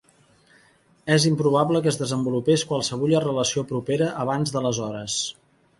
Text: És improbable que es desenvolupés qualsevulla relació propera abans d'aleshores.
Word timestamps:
És 1.15 1.27
improbable 1.31 1.81
que 1.87 1.91
es 1.93 2.01
desenvolupés 2.01 2.65
qualsevulla 2.73 3.23
relació 3.29 3.67
propera 3.75 4.13
abans 4.27 4.57
d'aleshores. 4.57 5.23